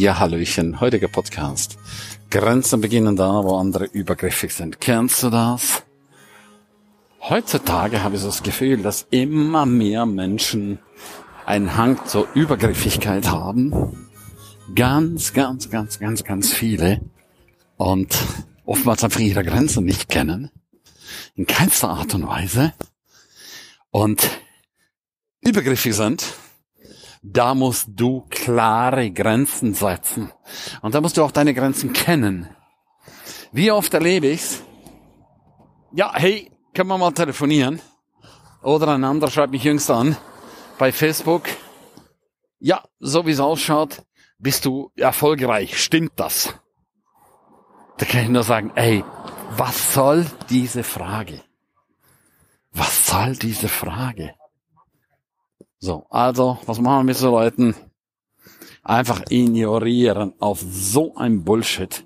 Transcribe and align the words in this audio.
Ja, 0.00 0.18
Hallöchen, 0.18 0.80
heutiger 0.80 1.08
Podcast. 1.08 1.76
Grenzen 2.30 2.80
beginnen 2.80 3.16
da, 3.16 3.44
wo 3.44 3.58
andere 3.58 3.84
übergriffig 3.84 4.50
sind. 4.54 4.80
Kennst 4.80 5.22
du 5.22 5.28
das? 5.28 5.82
Heutzutage 7.20 8.02
habe 8.02 8.14
ich 8.14 8.22
so 8.22 8.28
das 8.28 8.42
Gefühl, 8.42 8.78
dass 8.78 9.06
immer 9.10 9.66
mehr 9.66 10.06
Menschen 10.06 10.78
einen 11.44 11.76
Hang 11.76 12.00
zur 12.06 12.28
Übergriffigkeit 12.32 13.30
haben. 13.30 14.08
Ganz, 14.74 15.34
ganz, 15.34 15.68
ganz, 15.68 15.98
ganz, 15.98 16.24
ganz 16.24 16.50
viele. 16.50 17.02
Und 17.76 18.16
oftmals 18.64 19.04
einfach 19.04 19.20
ihre 19.20 19.44
Grenzen 19.44 19.84
nicht 19.84 20.08
kennen. 20.08 20.50
In 21.34 21.46
keinster 21.46 21.90
Art 21.90 22.14
und 22.14 22.26
Weise. 22.26 22.72
Und 23.90 24.30
übergriffig 25.42 25.94
sind 25.94 26.24
da 27.22 27.54
musst 27.54 27.88
du 27.88 28.24
klare 28.30 29.10
Grenzen 29.10 29.74
setzen. 29.74 30.32
Und 30.82 30.94
da 30.94 31.00
musst 31.00 31.16
du 31.16 31.24
auch 31.24 31.30
deine 31.30 31.54
Grenzen 31.54 31.92
kennen. 31.92 32.48
Wie 33.52 33.70
oft 33.70 33.92
erlebe 33.94 34.28
ich's? 34.28 34.62
Ja, 35.92 36.12
hey, 36.14 36.50
können 36.74 36.88
wir 36.88 36.98
mal 36.98 37.12
telefonieren? 37.12 37.80
Oder 38.62 38.88
ein 38.88 39.04
anderer 39.04 39.30
schreibt 39.30 39.52
mich 39.52 39.64
jüngst 39.64 39.90
an 39.90 40.16
bei 40.78 40.92
Facebook. 40.92 41.44
Ja, 42.58 42.84
so 42.98 43.26
wie 43.26 43.32
es 43.32 43.40
ausschaut, 43.40 44.02
bist 44.38 44.64
du 44.64 44.90
erfolgreich. 44.96 45.82
Stimmt 45.82 46.12
das? 46.16 46.54
Da 47.98 48.06
kann 48.06 48.22
ich 48.22 48.28
nur 48.28 48.44
sagen, 48.44 48.72
ey, 48.76 49.04
was 49.50 49.92
soll 49.94 50.26
diese 50.48 50.84
Frage? 50.84 51.42
Was 52.72 53.06
soll 53.06 53.36
diese 53.36 53.68
Frage? 53.68 54.34
So, 55.80 56.04
also, 56.10 56.58
was 56.66 56.78
machen 56.78 56.98
wir 56.98 57.04
mit 57.04 57.16
so 57.16 57.30
Leuten? 57.30 57.74
Einfach 58.84 59.22
ignorieren 59.30 60.34
auf 60.38 60.60
so 60.60 61.14
ein 61.16 61.42
Bullshit 61.42 62.04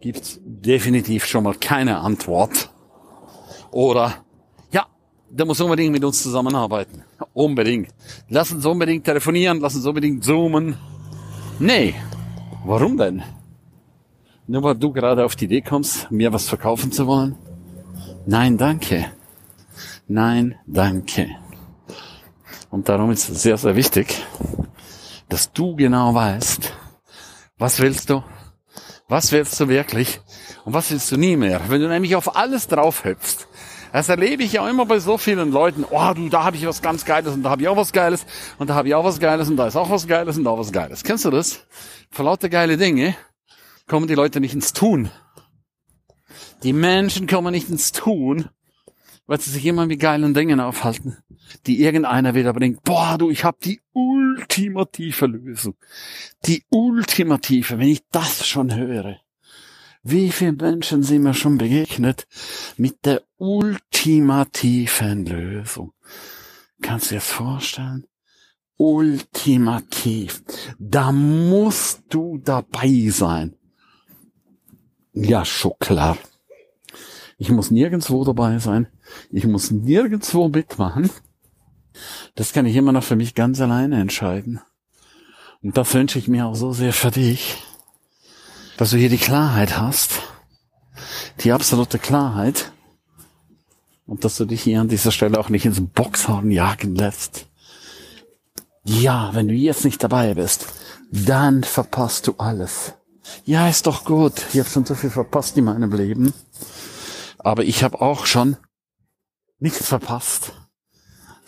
gibt's 0.00 0.40
definitiv 0.42 1.26
schon 1.26 1.44
mal 1.44 1.54
keine 1.54 1.98
Antwort. 1.98 2.70
Oder, 3.70 4.14
ja, 4.72 4.86
der 5.28 5.44
muss 5.44 5.60
unbedingt 5.60 5.92
mit 5.92 6.02
uns 6.02 6.22
zusammenarbeiten. 6.22 7.04
Unbedingt. 7.34 7.90
Lass 8.30 8.52
uns 8.52 8.64
unbedingt 8.64 9.04
telefonieren, 9.04 9.60
lass 9.60 9.76
uns 9.76 9.86
unbedingt 9.86 10.24
zoomen. 10.24 10.76
Nee. 11.58 11.94
Warum 12.64 12.96
denn? 12.96 13.22
Nur 14.46 14.62
weil 14.62 14.76
du 14.76 14.92
gerade 14.92 15.24
auf 15.24 15.36
die 15.36 15.44
Idee 15.44 15.60
kommst, 15.60 16.10
mir 16.10 16.32
was 16.32 16.48
verkaufen 16.48 16.90
zu 16.90 17.06
wollen? 17.06 17.36
Nein, 18.26 18.56
danke. 18.56 19.12
Nein, 20.08 20.56
danke. 20.66 21.36
Und 22.70 22.88
darum 22.88 23.10
ist 23.10 23.28
es 23.28 23.42
sehr, 23.42 23.56
sehr 23.56 23.74
wichtig, 23.74 24.24
dass 25.28 25.52
du 25.52 25.74
genau 25.74 26.14
weißt, 26.14 26.72
was 27.58 27.80
willst 27.80 28.10
du, 28.10 28.22
was 29.08 29.32
willst 29.32 29.58
du 29.58 29.68
wirklich 29.68 30.20
und 30.64 30.72
was 30.72 30.90
willst 30.92 31.10
du 31.10 31.16
nie 31.16 31.36
mehr. 31.36 31.60
Wenn 31.68 31.80
du 31.80 31.88
nämlich 31.88 32.14
auf 32.14 32.36
alles 32.36 32.68
drauf 32.68 33.04
hüpfst, 33.04 33.48
das 33.92 34.08
erlebe 34.08 34.44
ich 34.44 34.52
ja 34.52 34.68
immer 34.70 34.86
bei 34.86 35.00
so 35.00 35.18
vielen 35.18 35.50
Leuten. 35.50 35.84
Oh, 35.90 36.12
du, 36.14 36.28
da 36.28 36.44
habe 36.44 36.56
ich 36.56 36.64
was 36.64 36.80
ganz 36.80 37.04
Geiles 37.04 37.34
und 37.34 37.42
da 37.42 37.50
habe 37.50 37.62
ich 37.62 37.68
auch 37.68 37.76
was 37.76 37.92
Geiles 37.92 38.24
und 38.58 38.70
da 38.70 38.74
habe 38.74 38.86
ich 38.86 38.94
auch 38.94 39.04
was 39.04 39.18
Geiles 39.18 39.48
und 39.48 39.56
da 39.56 39.66
ist 39.66 39.74
auch 39.74 39.90
was 39.90 40.06
Geiles 40.06 40.38
und 40.38 40.44
da 40.44 40.56
was 40.56 40.70
Geiles. 40.70 41.02
Kennst 41.02 41.24
du 41.24 41.30
das? 41.30 41.66
Vor 42.12 42.24
lauter 42.24 42.48
geile 42.48 42.76
Dinge 42.76 43.16
kommen 43.88 44.06
die 44.06 44.14
Leute 44.14 44.38
nicht 44.38 44.54
ins 44.54 44.72
Tun. 44.72 45.10
Die 46.62 46.72
Menschen 46.72 47.26
kommen 47.26 47.50
nicht 47.50 47.68
ins 47.68 47.90
Tun, 47.90 48.48
weil 49.26 49.40
sie 49.40 49.50
sich 49.50 49.66
immer 49.66 49.86
mit 49.86 49.98
geilen 49.98 50.34
Dingen 50.34 50.60
aufhalten 50.60 51.16
die 51.66 51.82
irgendeiner 51.82 52.34
wieder 52.34 52.52
bringt. 52.52 52.82
Boah, 52.82 53.16
du, 53.18 53.30
ich 53.30 53.44
habe 53.44 53.58
die 53.64 53.80
ultimative 53.92 55.26
Lösung. 55.26 55.74
Die 56.46 56.64
ultimative, 56.70 57.78
wenn 57.78 57.88
ich 57.88 58.02
das 58.10 58.46
schon 58.46 58.74
höre. 58.74 59.20
Wie 60.02 60.30
viele 60.30 60.52
Menschen 60.52 61.02
sind 61.02 61.22
mir 61.22 61.34
schon 61.34 61.58
begegnet 61.58 62.26
mit 62.76 63.04
der 63.04 63.22
ultimativen 63.36 65.26
Lösung? 65.26 65.92
Kannst 66.80 67.06
du 67.06 67.14
dir 67.14 67.20
das 67.20 67.28
vorstellen? 67.28 68.06
Ultimativ. 68.76 70.42
Da 70.78 71.12
musst 71.12 72.04
du 72.08 72.38
dabei 72.38 73.08
sein. 73.10 73.56
Ja, 75.12 75.44
schon 75.44 75.74
klar. 75.78 76.16
Ich 77.36 77.50
muss 77.50 77.70
nirgendswo 77.70 78.24
dabei 78.24 78.58
sein. 78.58 78.86
Ich 79.30 79.46
muss 79.46 79.70
nirgendswo 79.70 80.48
mitmachen. 80.48 81.10
Das 82.34 82.52
kann 82.52 82.66
ich 82.66 82.76
immer 82.76 82.92
noch 82.92 83.04
für 83.04 83.16
mich 83.16 83.34
ganz 83.34 83.60
alleine 83.60 84.00
entscheiden. 84.00 84.60
Und 85.62 85.76
das 85.76 85.92
wünsche 85.94 86.18
ich 86.18 86.28
mir 86.28 86.46
auch 86.46 86.54
so 86.54 86.72
sehr 86.72 86.92
für 86.92 87.10
dich, 87.10 87.56
dass 88.76 88.90
du 88.90 88.96
hier 88.96 89.10
die 89.10 89.18
Klarheit 89.18 89.78
hast, 89.78 90.22
die 91.40 91.52
absolute 91.52 91.98
Klarheit, 91.98 92.72
und 94.06 94.24
dass 94.24 94.36
du 94.36 94.44
dich 94.44 94.62
hier 94.62 94.80
an 94.80 94.88
dieser 94.88 95.12
Stelle 95.12 95.38
auch 95.38 95.50
nicht 95.50 95.66
ins 95.66 95.80
Boxhorn 95.80 96.50
jagen 96.50 96.96
lässt. 96.96 97.46
Ja, 98.82 99.30
wenn 99.34 99.46
du 99.46 99.54
jetzt 99.54 99.84
nicht 99.84 100.02
dabei 100.02 100.34
bist, 100.34 100.66
dann 101.12 101.62
verpasst 101.62 102.26
du 102.26 102.34
alles. 102.38 102.94
Ja, 103.44 103.68
ist 103.68 103.86
doch 103.86 104.04
gut. 104.04 104.32
Ich 104.52 104.58
habe 104.58 104.68
schon 104.68 104.84
so 104.84 104.96
viel 104.96 105.10
verpasst 105.10 105.56
in 105.56 105.64
meinem 105.64 105.92
Leben. 105.92 106.32
Aber 107.38 107.62
ich 107.62 107.84
habe 107.84 108.00
auch 108.00 108.26
schon 108.26 108.56
nichts 109.60 109.86
verpasst 109.86 110.54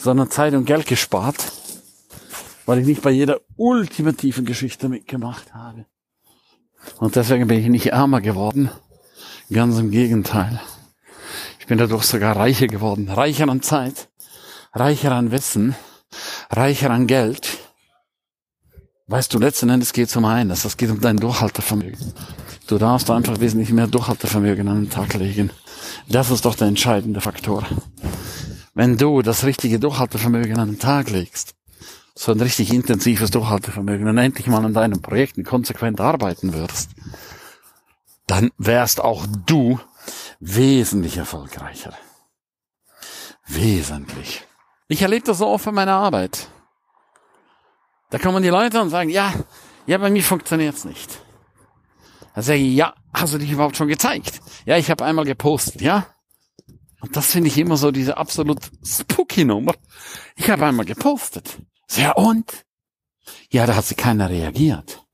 sondern 0.02 0.30
Zeit 0.30 0.54
und 0.54 0.64
Geld 0.64 0.86
gespart, 0.86 1.52
weil 2.66 2.78
ich 2.78 2.86
nicht 2.86 3.02
bei 3.02 3.10
jeder 3.10 3.40
ultimativen 3.56 4.44
Geschichte 4.44 4.88
mitgemacht 4.88 5.54
habe. 5.54 5.86
Und 6.98 7.14
deswegen 7.14 7.46
bin 7.46 7.60
ich 7.60 7.68
nicht 7.68 7.86
ärmer 7.86 8.20
geworden. 8.20 8.70
Ganz 9.52 9.78
im 9.78 9.90
Gegenteil. 9.90 10.60
Ich 11.60 11.66
bin 11.66 11.78
dadurch 11.78 12.04
sogar 12.04 12.36
reicher 12.36 12.66
geworden. 12.66 13.08
Reicher 13.08 13.48
an 13.48 13.62
Zeit, 13.62 14.08
reicher 14.72 15.12
an 15.12 15.30
Wissen, 15.30 15.76
reicher 16.50 16.90
an 16.90 17.06
Geld. 17.06 17.58
Weißt 19.06 19.32
du, 19.32 19.38
letzten 19.38 19.68
Endes 19.68 19.92
geht 19.92 20.08
es 20.08 20.16
um 20.16 20.24
eines. 20.24 20.64
Es 20.64 20.76
geht 20.76 20.90
um 20.90 21.00
dein 21.00 21.18
Durchhaltevermögen. 21.18 22.12
Du 22.66 22.78
darfst 22.78 23.10
einfach 23.10 23.38
wesentlich 23.40 23.70
mehr 23.72 23.86
Durchhaltevermögen 23.86 24.66
an 24.68 24.84
den 24.84 24.90
Tag 24.90 25.14
legen. 25.14 25.50
Das 26.08 26.30
ist 26.30 26.44
doch 26.44 26.56
der 26.56 26.68
entscheidende 26.68 27.20
Faktor 27.20 27.66
wenn 28.74 28.96
du 28.96 29.22
das 29.22 29.44
richtige 29.44 29.78
Durchhaltevermögen 29.78 30.58
an 30.58 30.70
den 30.70 30.78
Tag 30.78 31.10
legst, 31.10 31.54
so 32.14 32.32
ein 32.32 32.40
richtig 32.40 32.72
intensives 32.72 33.30
Durchhaltevermögen 33.30 34.08
und 34.08 34.18
endlich 34.18 34.46
mal 34.46 34.64
an 34.64 34.74
deinen 34.74 35.02
Projekten 35.02 35.44
konsequent 35.44 36.00
arbeiten 36.00 36.52
würdest, 36.52 36.90
dann 38.26 38.50
wärst 38.58 39.00
auch 39.00 39.26
du 39.46 39.80
wesentlich 40.40 41.16
erfolgreicher. 41.16 41.94
Wesentlich. 43.46 44.46
Ich 44.88 45.02
erlebe 45.02 45.26
das 45.26 45.38
so 45.38 45.48
oft 45.48 45.66
in 45.66 45.74
meiner 45.74 45.94
Arbeit. 45.94 46.48
Da 48.10 48.18
kommen 48.18 48.42
die 48.42 48.50
Leute 48.50 48.80
und 48.80 48.90
sagen, 48.90 49.10
ja, 49.10 49.32
ja, 49.86 49.98
bei 49.98 50.10
mir 50.10 50.22
funktioniert's 50.22 50.84
nicht. 50.84 51.22
Da 52.34 52.42
sage 52.42 52.60
ich, 52.60 52.74
ja, 52.74 52.94
hast 53.12 53.34
du 53.34 53.38
dich 53.38 53.50
überhaupt 53.50 53.76
schon 53.76 53.88
gezeigt? 53.88 54.40
Ja, 54.64 54.76
ich 54.76 54.90
habe 54.90 55.04
einmal 55.04 55.24
gepostet, 55.24 55.80
ja. 55.80 56.06
Und 57.02 57.16
das 57.16 57.32
finde 57.32 57.48
ich 57.48 57.58
immer 57.58 57.76
so 57.76 57.90
diese 57.90 58.16
absolut 58.16 58.60
spooky 58.84 59.44
Nummer. 59.44 59.74
Ich 60.36 60.48
habe 60.48 60.66
einmal 60.66 60.86
gepostet. 60.86 61.58
Ja 61.96 62.12
und? 62.12 62.64
Ja, 63.50 63.66
da 63.66 63.74
hat 63.74 63.84
sie 63.84 63.96
keiner 63.96 64.30
reagiert. 64.30 65.04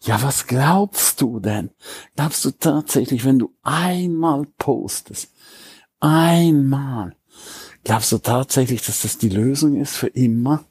Ja, 0.00 0.22
was 0.22 0.46
glaubst 0.46 1.20
du 1.20 1.40
denn? 1.40 1.70
Glaubst 2.14 2.44
du 2.44 2.52
tatsächlich, 2.52 3.24
wenn 3.24 3.40
du 3.40 3.52
einmal 3.62 4.46
postest, 4.58 5.32
einmal, 5.98 7.16
glaubst 7.82 8.12
du 8.12 8.18
tatsächlich, 8.18 8.82
dass 8.82 9.02
das 9.02 9.18
die 9.18 9.28
Lösung 9.28 9.80
ist 9.80 9.96
für 9.96 10.08
immer? 10.08 10.64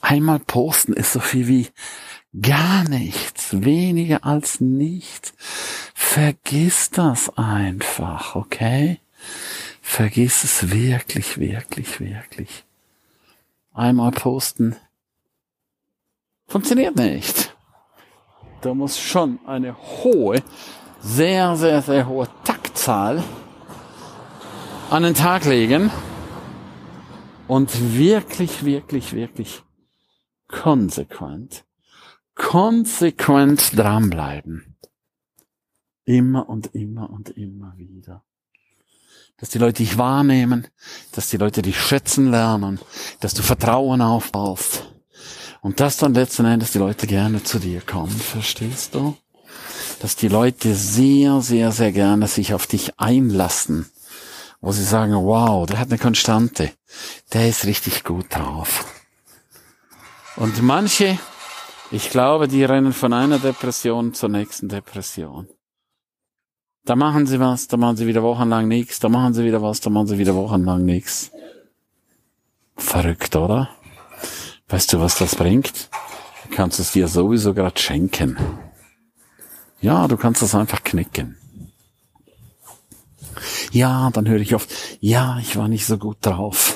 Einmal 0.00 0.40
posten 0.40 0.92
ist 0.92 1.12
so 1.12 1.20
viel 1.20 1.46
wie 1.46 1.68
gar 2.40 2.82
nichts, 2.88 3.48
weniger 3.52 4.24
als 4.24 4.60
nichts. 4.60 5.34
Vergiss 5.94 6.90
das 6.90 7.36
einfach, 7.36 8.34
okay? 8.34 8.98
Vergiss 9.80 10.44
es 10.44 10.70
wirklich, 10.70 11.38
wirklich, 11.38 12.00
wirklich. 12.00 12.64
Einmal 13.74 14.10
posten 14.10 14.76
funktioniert 16.46 16.96
nicht. 16.96 17.54
Da 18.60 18.74
muss 18.74 18.98
schon 18.98 19.38
eine 19.46 19.76
hohe, 19.76 20.42
sehr, 21.00 21.56
sehr, 21.56 21.82
sehr 21.82 22.06
hohe 22.06 22.28
Taktzahl 22.44 23.22
an 24.90 25.02
den 25.02 25.14
Tag 25.14 25.44
legen 25.46 25.90
und 27.48 27.96
wirklich, 27.96 28.64
wirklich, 28.64 29.14
wirklich 29.14 29.62
konsequent, 30.48 31.64
konsequent 32.34 33.76
dranbleiben. 33.76 34.76
Immer 36.04 36.48
und 36.48 36.74
immer 36.74 37.10
und 37.10 37.30
immer 37.30 37.74
wieder 37.76 38.22
dass 39.38 39.50
die 39.50 39.58
Leute 39.58 39.82
dich 39.82 39.98
wahrnehmen, 39.98 40.68
dass 41.12 41.30
die 41.30 41.36
Leute 41.36 41.62
dich 41.62 41.80
schätzen 41.80 42.30
lernen, 42.30 42.78
dass 43.20 43.34
du 43.34 43.42
Vertrauen 43.42 44.00
aufbaust. 44.00 44.92
Und 45.62 45.78
dass 45.78 45.96
dann 45.96 46.14
letzten 46.14 46.44
Endes 46.44 46.72
die 46.72 46.78
Leute 46.78 47.06
gerne 47.06 47.42
zu 47.42 47.58
dir 47.58 47.80
kommen, 47.80 48.10
verstehst 48.10 48.94
du? 48.94 49.16
Dass 50.00 50.16
die 50.16 50.28
Leute 50.28 50.74
sehr, 50.74 51.40
sehr, 51.40 51.70
sehr 51.70 51.92
gerne 51.92 52.26
sich 52.26 52.52
auf 52.54 52.66
dich 52.66 52.98
einlassen. 52.98 53.90
Wo 54.60 54.72
sie 54.72 54.84
sagen, 54.84 55.14
wow, 55.14 55.66
der 55.66 55.78
hat 55.78 55.88
eine 55.88 55.98
Konstante. 55.98 56.72
Der 57.32 57.48
ist 57.48 57.64
richtig 57.64 58.04
gut 58.04 58.26
drauf. 58.30 58.84
Und 60.36 60.62
manche, 60.62 61.18
ich 61.90 62.10
glaube, 62.10 62.48
die 62.48 62.64
rennen 62.64 62.92
von 62.92 63.12
einer 63.12 63.38
Depression 63.38 64.14
zur 64.14 64.30
nächsten 64.30 64.68
Depression. 64.68 65.48
Da 66.84 66.96
machen 66.96 67.26
sie 67.26 67.38
was, 67.38 67.68
da 67.68 67.76
machen 67.76 67.96
sie 67.96 68.06
wieder 68.08 68.22
wochenlang 68.24 68.66
nichts, 68.66 68.98
da 68.98 69.08
machen 69.08 69.34
sie 69.34 69.44
wieder 69.44 69.62
was, 69.62 69.80
da 69.80 69.90
machen 69.90 70.08
sie 70.08 70.18
wieder 70.18 70.34
wochenlang 70.34 70.84
nichts. 70.84 71.30
Verrückt, 72.76 73.36
oder? 73.36 73.68
Weißt 74.68 74.92
du, 74.92 75.00
was 75.00 75.16
das 75.16 75.36
bringt? 75.36 75.88
Du 76.48 76.56
kannst 76.56 76.80
es 76.80 76.92
dir 76.92 77.06
sowieso 77.06 77.54
gerade 77.54 77.78
schenken. 77.80 78.36
Ja, 79.80 80.08
du 80.08 80.16
kannst 80.16 80.42
das 80.42 80.54
einfach 80.54 80.82
knicken. 80.82 81.36
Ja, 83.70 84.10
dann 84.10 84.28
höre 84.28 84.40
ich 84.40 84.54
oft, 84.54 84.70
ja, 85.00 85.38
ich 85.40 85.56
war 85.56 85.68
nicht 85.68 85.86
so 85.86 85.98
gut 85.98 86.18
drauf. 86.20 86.71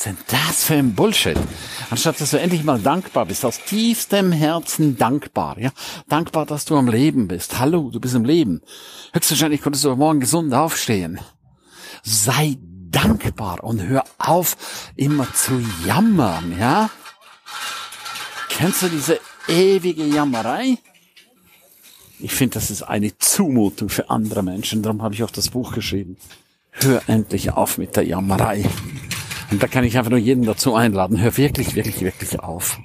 Ist 0.00 0.06
denn 0.06 0.16
das 0.28 0.64
für 0.64 0.76
ein 0.76 0.94
Bullshit? 0.94 1.36
Anstatt 1.90 2.18
dass 2.22 2.30
du 2.30 2.40
endlich 2.40 2.64
mal 2.64 2.80
dankbar 2.80 3.26
bist, 3.26 3.44
aus 3.44 3.60
tiefstem 3.62 4.32
Herzen 4.32 4.96
dankbar, 4.96 5.58
ja? 5.58 5.72
Dankbar, 6.08 6.46
dass 6.46 6.64
du 6.64 6.74
am 6.78 6.88
Leben 6.88 7.28
bist. 7.28 7.58
Hallo, 7.58 7.90
du 7.90 8.00
bist 8.00 8.14
im 8.14 8.24
Leben. 8.24 8.62
Höchstwahrscheinlich 9.12 9.60
konntest 9.60 9.84
du 9.84 9.94
morgen 9.94 10.20
gesund 10.20 10.54
aufstehen. 10.54 11.20
Sei 12.02 12.56
dankbar 12.62 13.62
und 13.62 13.82
hör 13.82 14.04
auf, 14.16 14.56
immer 14.96 15.30
zu 15.34 15.62
jammern, 15.84 16.58
ja? 16.58 16.88
Kennst 18.48 18.80
du 18.80 18.88
diese 18.88 19.20
ewige 19.48 20.06
Jammerei? 20.06 20.78
Ich 22.18 22.32
finde, 22.32 22.54
das 22.54 22.70
ist 22.70 22.84
eine 22.84 23.18
Zumutung 23.18 23.90
für 23.90 24.08
andere 24.08 24.42
Menschen. 24.42 24.82
Darum 24.82 25.02
habe 25.02 25.12
ich 25.12 25.22
auch 25.24 25.30
das 25.30 25.50
Buch 25.50 25.74
geschrieben. 25.74 26.16
Hör 26.70 27.02
endlich 27.06 27.50
auf 27.50 27.76
mit 27.76 27.96
der 27.96 28.06
Jammerei. 28.06 28.64
Und 29.50 29.62
da 29.62 29.66
kann 29.66 29.84
ich 29.84 29.98
einfach 29.98 30.10
nur 30.10 30.20
jeden 30.20 30.44
dazu 30.44 30.74
einladen. 30.74 31.20
Hör 31.20 31.36
wirklich, 31.36 31.74
wirklich, 31.74 32.00
wirklich 32.02 32.38
auf. 32.38 32.78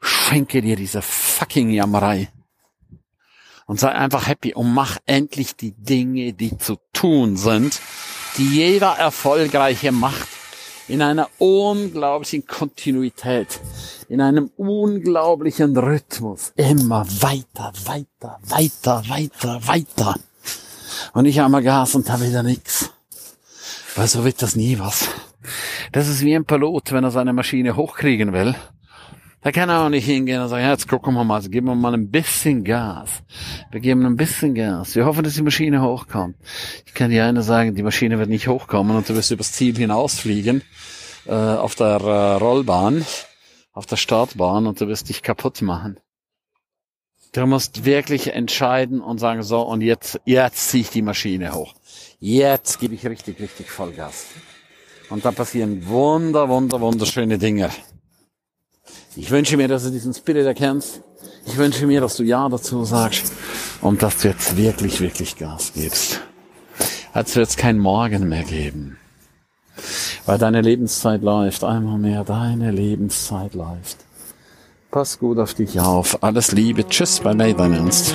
Schenke 0.00 0.60
dir 0.60 0.76
diese 0.76 1.02
fucking 1.02 1.70
Jammerei. 1.70 2.28
Und 3.66 3.80
sei 3.80 3.92
einfach 3.92 4.26
happy 4.26 4.54
und 4.54 4.74
mach 4.74 4.98
endlich 5.06 5.56
die 5.56 5.72
Dinge, 5.72 6.34
die 6.34 6.58
zu 6.58 6.76
tun 6.92 7.36
sind, 7.36 7.80
die 8.36 8.56
jeder 8.56 8.92
Erfolgreiche 8.98 9.92
macht. 9.92 10.28
In 10.86 11.00
einer 11.00 11.30
unglaublichen 11.38 12.46
Kontinuität, 12.46 13.58
in 14.10 14.20
einem 14.20 14.50
unglaublichen 14.58 15.74
Rhythmus. 15.78 16.52
Immer 16.56 17.06
weiter, 17.20 17.72
weiter, 17.86 18.38
weiter, 18.42 19.02
weiter, 19.08 19.66
weiter. 19.66 20.14
Und 21.14 21.24
ich 21.24 21.38
habe 21.38 21.62
Gas 21.62 21.94
und 21.94 22.06
da 22.06 22.20
wieder 22.20 22.42
nix. 22.42 22.90
Weil 23.96 24.08
so 24.08 24.24
wird 24.24 24.42
das 24.42 24.56
nie 24.56 24.78
was. 24.78 25.08
Das 25.92 26.08
ist 26.08 26.22
wie 26.22 26.34
ein 26.34 26.44
Pilot, 26.44 26.92
wenn 26.92 27.04
er 27.04 27.10
seine 27.10 27.32
Maschine 27.32 27.76
hochkriegen 27.76 28.32
will. 28.32 28.54
Da 29.44 29.52
kann 29.52 29.68
er 29.68 29.82
auch 29.82 29.90
nicht 29.90 30.06
hingehen 30.06 30.40
und 30.40 30.48
sagen, 30.48 30.64
ja, 30.64 30.70
jetzt 30.70 30.88
gucken 30.88 31.12
wir 31.12 31.22
mal, 31.22 31.34
also 31.34 31.50
geben 31.50 31.66
wir 31.66 31.74
mal 31.74 31.92
ein 31.92 32.10
bisschen 32.10 32.64
Gas. 32.64 33.22
Wir 33.70 33.80
geben 33.80 34.06
ein 34.06 34.16
bisschen 34.16 34.54
Gas. 34.54 34.96
Wir 34.96 35.04
hoffen, 35.04 35.22
dass 35.22 35.34
die 35.34 35.42
Maschine 35.42 35.82
hochkommt. 35.82 36.36
Ich 36.86 36.94
kann 36.94 37.10
dir 37.10 37.26
eine 37.26 37.42
sagen, 37.42 37.74
die 37.74 37.82
Maschine 37.82 38.18
wird 38.18 38.30
nicht 38.30 38.48
hochkommen 38.48 38.96
und 38.96 39.06
du 39.06 39.14
wirst 39.14 39.30
übers 39.30 39.52
Ziel 39.52 39.76
hinausfliegen, 39.76 40.62
äh, 41.26 41.34
auf 41.34 41.74
der 41.74 42.00
äh, 42.00 42.34
Rollbahn, 42.36 43.04
auf 43.74 43.84
der 43.84 43.96
Startbahn 43.96 44.66
und 44.66 44.80
du 44.80 44.88
wirst 44.88 45.10
dich 45.10 45.22
kaputt 45.22 45.60
machen. 45.60 46.00
Du 47.32 47.46
musst 47.46 47.84
wirklich 47.84 48.32
entscheiden 48.32 49.02
und 49.02 49.18
sagen, 49.18 49.42
so, 49.42 49.60
und 49.60 49.82
jetzt, 49.82 50.20
jetzt 50.24 50.70
ziehe 50.70 50.80
ich 50.80 50.90
die 50.90 51.02
Maschine 51.02 51.52
hoch. 51.52 51.74
Jetzt 52.18 52.80
gebe 52.80 52.94
ich 52.94 53.06
richtig, 53.06 53.40
richtig 53.40 53.68
Vollgas. 53.70 54.24
Und 55.10 55.24
da 55.24 55.30
passieren 55.30 55.86
wunder, 55.86 56.48
wunder, 56.48 56.80
wunderschöne 56.80 57.38
Dinge. 57.38 57.70
Ich 59.16 59.30
wünsche 59.30 59.56
mir, 59.56 59.68
dass 59.68 59.84
du 59.84 59.90
diesen 59.90 60.12
Spirit 60.12 60.46
erkennst. 60.46 61.02
Ich 61.46 61.56
wünsche 61.56 61.86
mir, 61.86 62.00
dass 62.00 62.16
du 62.16 62.24
Ja 62.24 62.48
dazu 62.48 62.84
sagst 62.84 63.32
und 63.80 64.02
dass 64.02 64.18
du 64.18 64.28
jetzt 64.28 64.56
wirklich, 64.56 65.00
wirklich 65.00 65.36
Gas 65.36 65.72
gibst. 65.74 66.20
Als 67.12 67.36
wird 67.36 67.48
es 67.48 67.56
kein 67.56 67.78
Morgen 67.78 68.28
mehr 68.28 68.42
geben. 68.42 68.98
Weil 70.26 70.38
deine 70.38 70.62
Lebenszeit 70.62 71.22
läuft. 71.22 71.64
Einmal 71.64 71.98
mehr, 71.98 72.24
deine 72.24 72.70
Lebenszeit 72.70 73.54
läuft. 73.54 73.98
Pass 74.90 75.18
gut 75.18 75.38
auf 75.38 75.54
dich 75.54 75.78
auf. 75.80 76.22
Alles 76.22 76.52
Liebe. 76.52 76.88
Tschüss, 76.88 77.20
bye 77.20 77.34
bye, 77.34 77.54
dein 77.54 77.74
Ernst. 77.74 78.14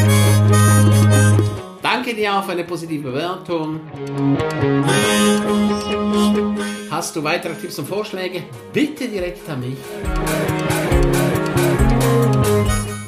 Danke 2.11 2.23
dir 2.23 2.43
für 2.43 2.51
eine 2.51 2.65
positive 2.65 3.09
Bewertung. 3.09 3.79
Hast 6.89 7.15
du 7.15 7.23
weitere 7.23 7.53
Tipps 7.53 7.79
und 7.79 7.87
Vorschläge? 7.87 8.43
Bitte 8.73 9.07
direkt 9.07 9.49
an 9.49 9.61
mich. 9.61 9.77